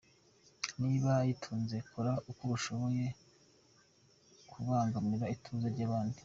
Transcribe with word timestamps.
Niba 0.83 1.09
uyitunze, 1.23 1.75
kora 1.91 2.11
uko 2.31 2.43
ushoboye 2.57 2.95
ye 3.07 3.09
kubangamira 4.49 5.25
ituze 5.35 5.67
ry’abandi. 5.75 6.17